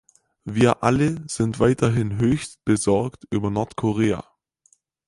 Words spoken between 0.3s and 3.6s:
Wir alle sind weiterhin höchst besorgt über